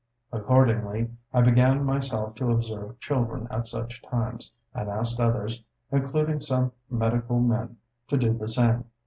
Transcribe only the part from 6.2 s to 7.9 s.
some medical men,